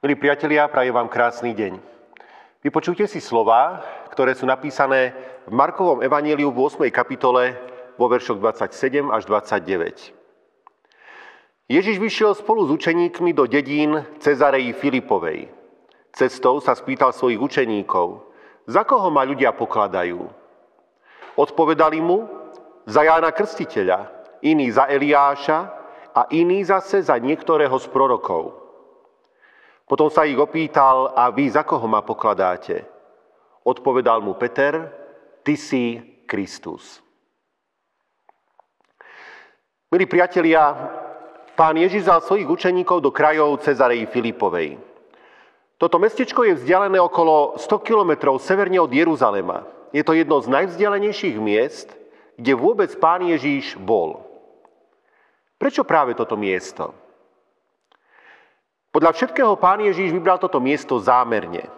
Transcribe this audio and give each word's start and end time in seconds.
Milí 0.00 0.16
priatelia, 0.16 0.64
prajem 0.64 0.96
vám 0.96 1.12
krásny 1.12 1.52
deň. 1.52 1.76
Vypočujte 2.64 3.04
si 3.04 3.20
slova, 3.20 3.84
ktoré 4.08 4.32
sú 4.32 4.48
napísané 4.48 5.12
v 5.44 5.52
Markovom 5.52 6.00
evaníliu 6.00 6.48
v 6.48 6.88
8. 6.88 6.88
kapitole 6.88 7.52
vo 8.00 8.08
veršoch 8.08 8.40
27 8.40 9.12
až 9.12 9.28
29. 9.28 10.16
Ježiš 11.68 12.00
vyšiel 12.00 12.32
spolu 12.32 12.64
s 12.64 12.80
učeníkmi 12.80 13.36
do 13.36 13.44
dedín 13.44 14.00
Cezareji 14.24 14.72
Filipovej. 14.72 15.52
Cestou 16.16 16.64
sa 16.64 16.72
spýtal 16.72 17.12
svojich 17.12 17.36
učeníkov, 17.36 18.24
za 18.72 18.88
koho 18.88 19.12
ma 19.12 19.20
ľudia 19.28 19.52
pokladajú. 19.52 20.24
Odpovedali 21.36 22.00
mu, 22.00 22.24
za 22.88 23.04
Jána 23.04 23.36
Krstiteľa, 23.36 24.08
iný 24.48 24.72
za 24.72 24.88
Eliáša 24.88 25.58
a 26.16 26.24
iný 26.32 26.64
zase 26.64 27.04
za 27.04 27.20
niektorého 27.20 27.76
z 27.76 27.84
prorokov. 27.92 28.69
Potom 29.90 30.06
sa 30.06 30.22
ich 30.22 30.38
opýtal, 30.38 31.10
a 31.18 31.34
vy 31.34 31.50
za 31.50 31.66
koho 31.66 31.90
ma 31.90 31.98
pokladáte? 32.06 32.86
Odpovedal 33.66 34.22
mu 34.22 34.38
Peter, 34.38 34.86
ty 35.42 35.58
si 35.58 35.98
Kristus. 36.30 37.02
Milí 39.90 40.06
priatelia, 40.06 40.70
pán 41.58 41.74
Ježiš 41.74 42.06
zal 42.06 42.22
svojich 42.22 42.46
učeníkov 42.46 43.02
do 43.02 43.10
krajov 43.10 43.58
Cezareji 43.66 44.06
Filipovej. 44.06 44.78
Toto 45.74 45.98
mestečko 45.98 46.46
je 46.46 46.54
vzdialené 46.54 47.02
okolo 47.02 47.58
100 47.58 47.82
kilometrov 47.82 48.38
severne 48.38 48.78
od 48.78 48.94
Jeruzalema. 48.94 49.66
Je 49.90 50.06
to 50.06 50.14
jedno 50.14 50.38
z 50.38 50.54
najvzdialenejších 50.54 51.34
miest, 51.42 51.90
kde 52.38 52.54
vôbec 52.54 52.94
pán 53.02 53.26
Ježíš 53.26 53.74
bol. 53.74 54.22
Prečo 55.58 55.82
práve 55.82 56.14
toto 56.14 56.38
miesto? 56.38 56.94
Podľa 58.90 59.14
všetkého 59.14 59.54
pán 59.54 59.78
Ježíš 59.86 60.10
vybral 60.10 60.42
toto 60.42 60.58
miesto 60.58 60.98
zámerne. 60.98 61.70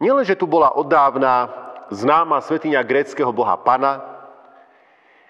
Nielen, 0.00 0.24
že 0.24 0.36
tu 0.36 0.48
bola 0.48 0.72
oddávna 0.72 1.52
známa 1.92 2.40
svetiňa 2.40 2.80
gréckého 2.80 3.28
boha 3.36 3.52
Pana, 3.60 4.00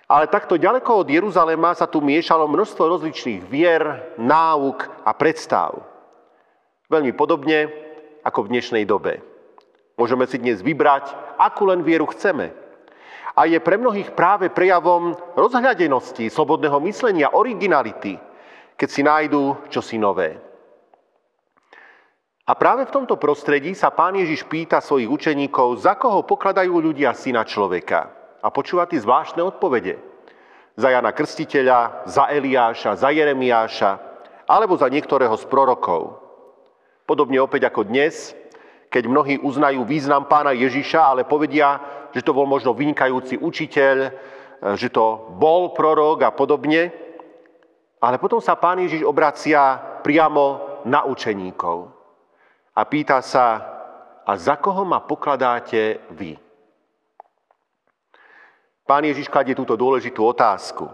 ale 0.07 0.31
takto 0.31 0.55
ďaleko 0.55 1.03
od 1.03 1.09
Jeruzalema 1.11 1.75
sa 1.75 1.91
tu 1.91 1.99
miešalo 1.99 2.47
množstvo 2.47 2.87
rozličných 2.87 3.43
vier, 3.51 4.15
náuk 4.15 4.87
a 5.03 5.11
predstav. 5.11 5.83
Veľmi 6.87 7.11
podobne 7.19 7.67
ako 8.23 8.47
v 8.47 8.51
dnešnej 8.55 8.85
dobe. 8.87 9.27
Môžeme 9.99 10.23
si 10.31 10.39
dnes 10.39 10.63
vybrať, 10.63 11.11
akú 11.35 11.67
len 11.67 11.83
vieru 11.83 12.07
chceme. 12.15 12.55
A 13.35 13.51
je 13.51 13.59
pre 13.59 13.75
mnohých 13.75 14.15
práve 14.15 14.47
prejavom 14.55 15.19
rozhľadenosti, 15.35 16.31
slobodného 16.31 16.79
myslenia, 16.87 17.35
originality– 17.35 18.15
keď 18.75 18.89
si 18.91 19.03
nájdú 19.07 19.71
čosi 19.71 19.97
nové. 19.99 20.39
A 22.45 22.53
práve 22.53 22.85
v 22.85 22.93
tomto 22.93 23.17
prostredí 23.17 23.73
sa 23.73 23.89
pán 23.89 24.21
Ježiš 24.21 24.45
pýta 24.45 24.85
svojich 24.85 25.09
učeníkov, 25.09 25.81
za 25.81 25.97
koho 25.97 26.29
pokladajú 26.29 26.77
ľudia 26.77 27.17
syna 27.17 27.41
človeka. 27.41 28.13
A 28.45 28.53
počúva 28.53 28.85
tí 28.85 29.01
zvláštne 29.01 29.41
odpovede. 29.41 29.97
Za 30.77 30.93
Jana 30.93 31.17
Krstiteľa, 31.17 32.05
za 32.05 32.29
Eliáša, 32.29 33.01
za 33.01 33.09
Jeremiáša, 33.09 33.97
alebo 34.45 34.77
za 34.77 34.93
niektorého 34.93 35.33
z 35.41 35.45
prorokov. 35.49 36.21
Podobne 37.09 37.41
opäť 37.41 37.73
ako 37.73 37.89
dnes, 37.89 38.37
keď 38.93 39.09
mnohí 39.09 39.35
uznajú 39.41 39.89
význam 39.89 40.29
pána 40.29 40.53
Ježiša, 40.53 41.01
ale 41.01 41.23
povedia, 41.25 41.81
že 42.13 42.21
to 42.21 42.37
bol 42.37 42.45
možno 42.45 42.77
vynikajúci 42.77 43.41
učiteľ, 43.41 43.97
že 44.77 44.93
to 44.93 45.33
bol 45.41 45.73
prorok 45.73 46.29
a 46.29 46.31
podobne, 46.31 46.93
ale 48.05 48.21
potom 48.21 48.37
sa 48.37 48.53
pán 48.53 48.77
Ježiš 48.85 49.01
obracia 49.01 49.81
priamo 50.05 50.77
na 50.85 51.09
učeníkov 51.09 51.89
a 52.77 52.81
pýta 52.85 53.25
sa, 53.25 53.65
a 54.29 54.33
za 54.37 54.61
koho 54.61 54.85
ma 54.85 55.01
pokladáte 55.01 56.05
vy? 56.13 56.37
Pán 58.85 59.09
Ježiš 59.09 59.33
kladie 59.33 59.57
túto 59.57 59.73
dôležitú 59.81 60.21
otázku. 60.21 60.93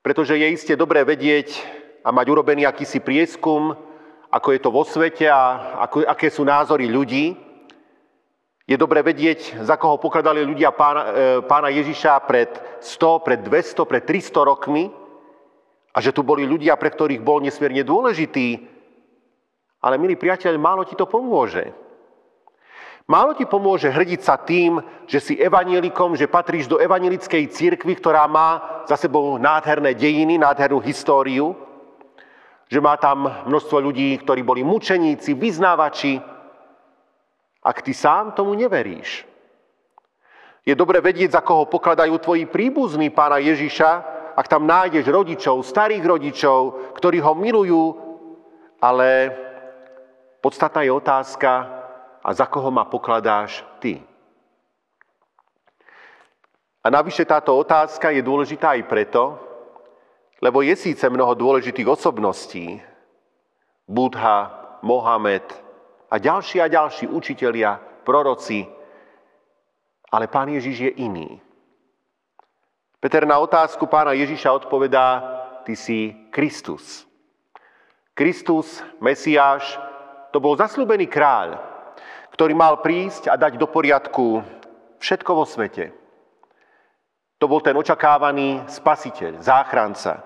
Pretože 0.00 0.40
je 0.40 0.48
iste 0.48 0.72
dobré 0.72 1.04
vedieť 1.04 1.60
a 2.00 2.08
mať 2.08 2.26
urobený 2.32 2.64
akýsi 2.64 3.04
prieskum, 3.04 3.76
ako 4.32 4.48
je 4.56 4.60
to 4.64 4.70
vo 4.72 4.88
svete 4.88 5.28
a 5.28 5.76
ako, 5.84 6.08
aké 6.08 6.32
sú 6.32 6.48
názory 6.48 6.88
ľudí. 6.88 7.36
Je 8.64 8.80
dobré 8.80 9.04
vedieť, 9.04 9.60
za 9.60 9.76
koho 9.76 10.00
pokladali 10.00 10.40
ľudia 10.40 10.72
pána, 10.72 11.02
e, 11.02 11.12
pána 11.44 11.68
Ježiša 11.68 12.24
pred 12.24 12.50
100, 12.80 13.26
pred 13.26 13.40
200, 13.44 13.84
pred 13.84 14.02
300 14.02 14.42
rokmi 14.42 15.05
a 15.96 15.98
že 16.04 16.12
tu 16.12 16.20
boli 16.20 16.44
ľudia, 16.44 16.76
pre 16.76 16.92
ktorých 16.92 17.24
bol 17.24 17.40
nesmierne 17.40 17.80
dôležitý. 17.80 18.68
Ale, 19.80 19.96
milý 19.96 20.20
priateľ, 20.20 20.60
málo 20.60 20.84
ti 20.84 20.92
to 20.92 21.08
pomôže. 21.08 21.72
Málo 23.08 23.32
ti 23.32 23.48
pomôže 23.48 23.88
hrdiť 23.88 24.20
sa 24.20 24.36
tým, 24.36 24.82
že 25.08 25.24
si 25.24 25.34
evanielikom, 25.40 26.18
že 26.18 26.28
patríš 26.28 26.68
do 26.68 26.76
evanielickej 26.76 27.48
církvy, 27.48 27.96
ktorá 27.96 28.28
má 28.28 28.82
za 28.84 29.00
sebou 29.00 29.40
nádherné 29.40 29.96
dejiny, 29.96 30.36
nádhernú 30.36 30.84
históriu, 30.84 31.56
že 32.66 32.82
má 32.82 32.98
tam 33.00 33.30
množstvo 33.46 33.78
ľudí, 33.78 34.20
ktorí 34.20 34.42
boli 34.42 34.66
mučeníci, 34.66 35.32
vyznávači, 35.32 36.18
ak 37.62 37.78
ty 37.80 37.94
sám 37.94 38.34
tomu 38.36 38.58
neveríš. 38.58 39.24
Je 40.66 40.74
dobre 40.74 40.98
vedieť, 40.98 41.38
za 41.38 41.42
koho 41.46 41.70
pokladajú 41.70 42.18
tvoji 42.18 42.44
príbuzní 42.50 43.14
pána 43.14 43.38
Ježiša, 43.38 44.15
ak 44.36 44.46
tam 44.52 44.68
nájdeš 44.68 45.08
rodičov, 45.08 45.64
starých 45.64 46.04
rodičov, 46.04 46.92
ktorí 46.92 47.24
ho 47.24 47.32
milujú, 47.32 47.82
ale 48.84 49.32
podstatná 50.44 50.84
je 50.84 50.92
otázka, 50.92 51.50
a 52.26 52.34
za 52.34 52.46
koho 52.50 52.74
ma 52.74 52.84
pokladáš 52.84 53.64
ty? 53.78 54.02
A 56.84 56.90
navyše 56.90 57.24
táto 57.24 57.54
otázka 57.56 58.10
je 58.10 58.22
dôležitá 58.22 58.74
aj 58.76 58.82
preto, 58.90 59.22
lebo 60.42 60.62
je 60.62 60.76
síce 60.76 61.02
mnoho 61.08 61.34
dôležitých 61.34 61.88
osobností, 61.88 62.82
Budha, 63.86 64.38
Mohamed 64.82 65.46
a 66.10 66.18
ďalší 66.18 66.60
a 66.60 66.68
ďalší 66.68 67.06
učitelia, 67.08 67.78
proroci, 68.04 68.66
ale 70.12 70.26
pán 70.30 70.50
Ježiš 70.50 70.76
je 70.78 70.92
iný. 71.02 71.42
Peter 73.00 73.28
na 73.28 73.36
otázku 73.38 73.84
pána 73.86 74.16
Ježiša 74.16 74.52
odpovedá, 74.64 75.20
ty 75.68 75.76
si 75.76 76.16
Kristus. 76.32 77.04
Kristus, 78.16 78.80
Mesiáš, 78.96 79.76
to 80.32 80.40
bol 80.40 80.56
zasľúbený 80.56 81.04
kráľ, 81.04 81.60
ktorý 82.32 82.56
mal 82.56 82.80
prísť 82.80 83.28
a 83.28 83.36
dať 83.36 83.60
do 83.60 83.68
poriadku 83.68 84.40
všetko 85.00 85.30
vo 85.36 85.44
svete. 85.44 85.92
To 87.36 87.44
bol 87.44 87.60
ten 87.60 87.76
očakávaný 87.76 88.64
spasiteľ, 88.64 89.44
záchranca. 89.44 90.24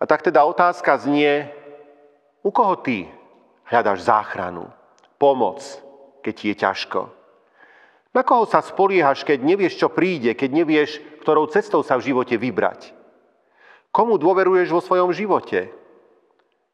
A 0.00 0.04
tak 0.04 0.20
teda 0.20 0.44
otázka 0.44 1.00
znie, 1.00 1.48
u 2.44 2.52
koho 2.52 2.76
ty 2.80 3.08
hľadaš 3.68 4.04
záchranu, 4.04 4.68
pomoc, 5.16 5.64
keď 6.20 6.32
ti 6.36 6.44
je 6.52 6.56
ťažko? 6.56 7.19
Na 8.10 8.26
koho 8.26 8.42
sa 8.42 8.58
spoliehaš, 8.58 9.22
keď 9.22 9.38
nevieš, 9.38 9.78
čo 9.78 9.88
príde, 9.90 10.34
keď 10.34 10.50
nevieš, 10.50 10.98
ktorou 11.22 11.46
cestou 11.46 11.86
sa 11.86 11.94
v 11.94 12.10
živote 12.10 12.34
vybrať? 12.34 12.90
Komu 13.94 14.18
dôveruješ 14.18 14.70
vo 14.74 14.82
svojom 14.82 15.14
živote? 15.14 15.70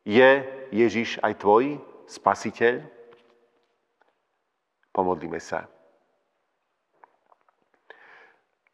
Je 0.09 0.31
Ježiš 0.73 1.21
aj 1.21 1.45
tvoj 1.45 1.77
spasiteľ? 2.09 2.85
Pomodlíme 4.97 5.37
sa. 5.37 5.69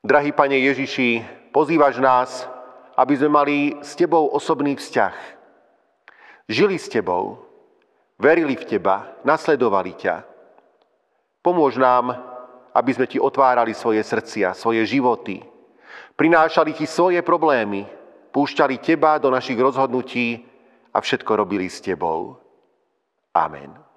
Drahý 0.02 0.30
Pane 0.30 0.58
Ježiši, 0.58 1.22
pozývaš 1.50 1.98
nás, 1.98 2.46
aby 2.94 3.14
sme 3.18 3.30
mali 3.30 3.58
s 3.82 3.98
Tebou 3.98 4.30
osobný 4.30 4.78
vzťah. 4.78 5.14
Žili 6.46 6.78
s 6.78 6.86
Tebou, 6.90 7.42
verili 8.18 8.54
v 8.54 8.66
Teba, 8.66 9.18
nasledovali 9.26 9.94
ťa. 9.98 10.26
Pomôž 11.42 11.74
nám 11.78 12.31
aby 12.72 12.90
sme 12.92 13.06
ti 13.06 13.20
otvárali 13.20 13.76
svoje 13.76 14.00
srdcia, 14.00 14.56
svoje 14.56 14.84
životy. 14.88 15.44
Prinášali 16.16 16.72
ti 16.72 16.88
svoje 16.88 17.20
problémy, 17.20 17.84
púšťali 18.32 18.80
teba 18.80 19.20
do 19.20 19.28
našich 19.28 19.60
rozhodnutí 19.60 20.44
a 20.92 21.00
všetko 21.00 21.36
robili 21.36 21.68
s 21.68 21.84
tebou. 21.84 22.40
Amen. 23.32 23.91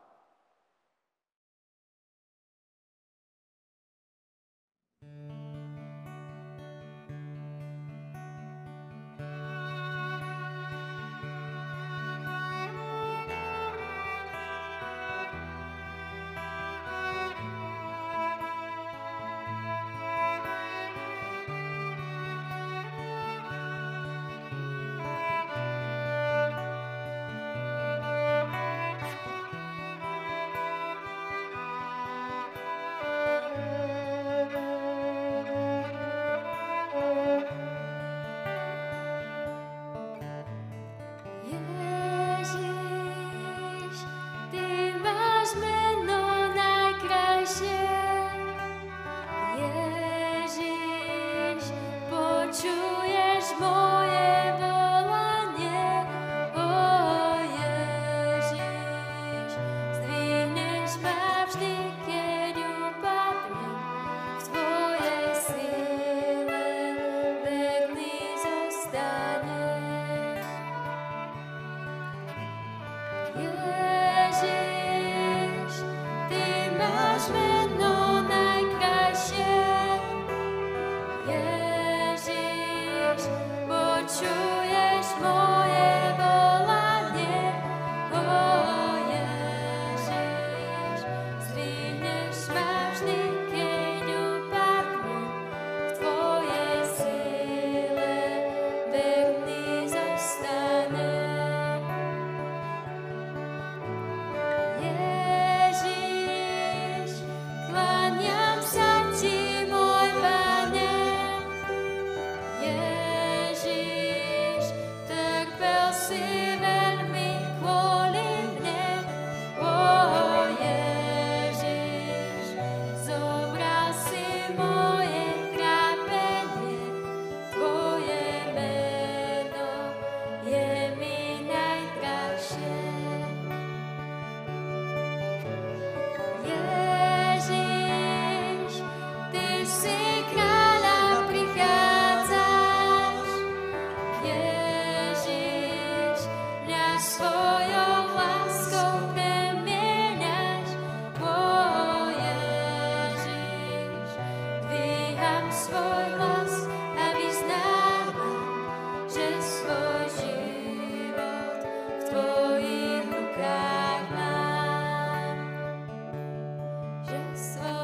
so 167.53 167.75